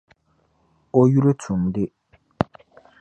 [0.99, 1.83] O yuli Tunde